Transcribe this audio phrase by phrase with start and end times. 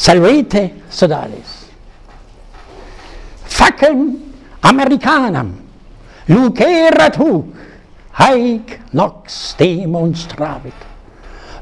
[0.00, 1.50] salvete sodales
[3.44, 3.98] facem
[4.70, 5.50] americanam
[6.30, 7.44] lucerat huc,
[8.12, 10.78] haec nox demonstravit.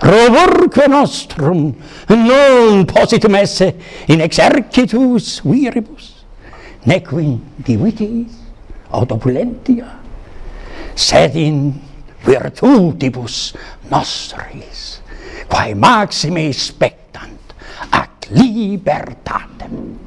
[0.00, 1.74] Robur nostrum
[2.08, 3.74] non positum esse
[4.06, 6.24] in exercitus viribus
[6.86, 8.30] nequin divitis
[8.90, 9.90] aut opulentia
[10.94, 11.74] sed in
[12.22, 13.56] virtutibus
[13.90, 15.00] nostris
[15.50, 17.54] quae maxime spectant
[17.90, 19.98] ac libertatem.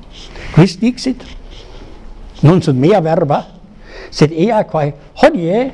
[0.54, 1.24] Quis dixit?
[2.42, 3.46] Non sunt mea verba,
[4.10, 5.71] sed ea quae hodie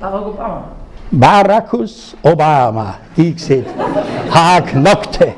[0.00, 0.78] Barack Obama.
[1.10, 3.66] Baracus Obama dixit
[4.30, 5.34] hac nocte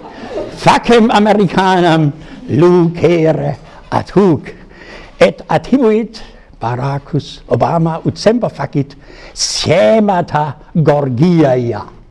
[0.54, 2.12] facem Americanam
[2.48, 3.56] lucere
[3.88, 4.52] ad hoc
[5.16, 6.20] et attribuit
[6.60, 8.96] Baracus Obama ut semper facit
[9.32, 12.01] semata Gorgiaia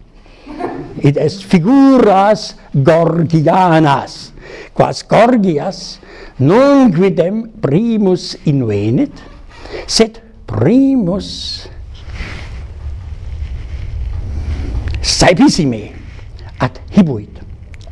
[1.01, 4.31] id est figuras gorgianas.
[4.73, 5.99] Quas gorgias
[6.39, 9.13] non quidem primus invenit
[9.87, 11.67] sed primus
[15.01, 15.91] saepissime
[16.59, 17.41] ad hibuit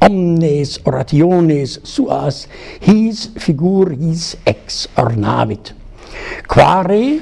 [0.02, 2.48] omnes orationes suas
[2.82, 5.74] his figuris ex ornavit
[6.48, 7.20] quare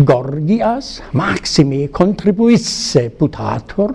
[0.00, 3.92] Gorgias maxime contribuisse putator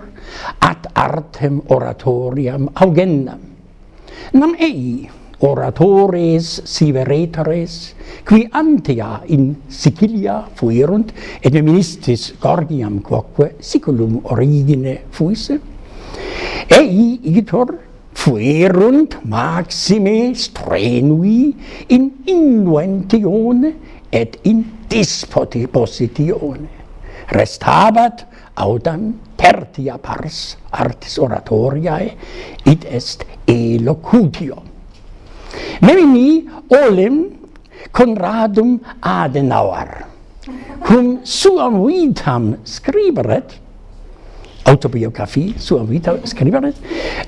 [0.62, 3.40] ad artem oratoriam augendam.
[4.32, 5.08] Nam ei
[5.40, 11.10] oratores siveretores, qui antea in Sicilia fuerunt,
[11.42, 15.58] et ministis Gorgiam quoque siculum origine fuisse,
[16.70, 17.74] ei igitor
[18.16, 21.54] fuerunt maxime strenui
[21.88, 23.74] in inventione
[24.10, 26.68] et in dispositione.
[27.28, 28.24] Restabat
[28.56, 32.16] audam tertia pars artis oratoriae,
[32.64, 34.62] id est elocutio.
[35.82, 37.36] Memini olim
[37.92, 40.06] Conradum Adenauer,
[40.82, 43.60] cum suam vitam scriberet,
[44.66, 46.76] autobiografie zur vita scriveret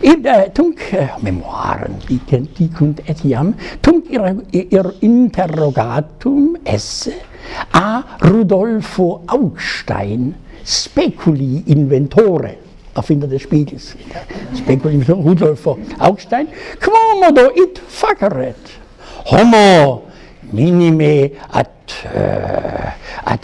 [0.03, 7.15] id uh, tunc uh, memoaren dicunt etiam tunc ir, ir interrogatum esse
[7.73, 10.35] a Rudolfo Augstein
[10.65, 12.57] speculi inventore
[12.99, 13.95] erfinder des Spiegels
[14.59, 16.51] speculi inventore Rudolfo Augstein
[16.83, 18.77] quomodo it faceret
[19.31, 20.03] homo
[20.51, 21.67] minime ad
[22.05, 22.48] uh, eh,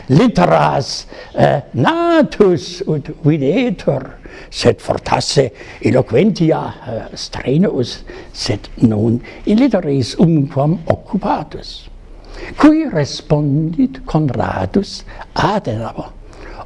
[0.09, 4.19] literas eh, natus ut videtur
[4.51, 5.51] sed fortasse
[5.81, 11.89] eloquentia eh, streneus sed non in literis umquam occupatus.
[12.59, 16.11] Cui respondit Conradus ad enabo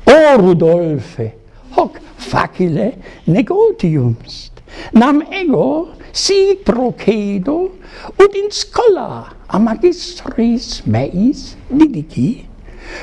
[0.09, 1.33] O rudolfe
[1.77, 4.51] hoc facile negotiums
[4.93, 7.77] nam ego si procedo
[8.17, 12.48] ut in scola a magistris meis didici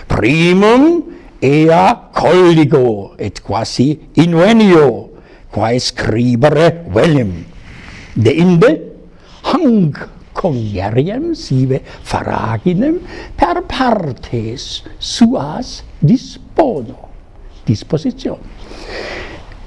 [0.08, 1.04] primum
[1.42, 5.10] ea colligo et quasi invenio
[5.52, 7.46] quae scribere velim
[8.16, 8.72] de inde
[9.52, 9.94] hang
[10.34, 13.00] congeriem sive faraginem
[13.38, 17.10] per partes suas dispono
[17.66, 18.40] disposition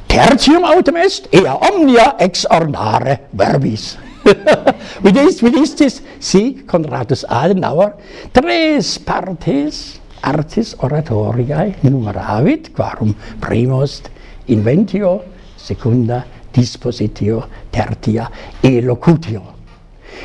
[0.08, 3.96] tertium autem est ea omnia ex ornare verbis.
[5.04, 7.94] Vidis vidis tis si Conradus Adenauer
[8.34, 14.02] tres partes artis oratoriae numeravit, quarum primus
[14.48, 15.22] inventio,
[15.56, 18.30] secunda dispositio, tertia
[18.62, 19.42] elocutio.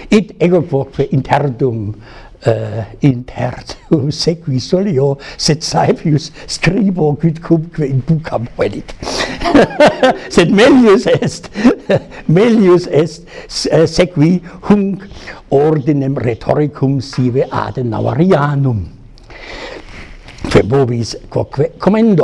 [0.10, 1.94] Et ego quoque interdum
[2.46, 8.94] uh, interdum sequi solio sed saepius scribo quid cumque in bucam velit.
[10.36, 11.50] sed melius est
[12.28, 13.24] melius est
[13.72, 15.06] uh, sequi hunc
[15.52, 19.03] ordinem rhetoricum sive adenaurianum
[20.54, 22.22] febobis quoque comendo.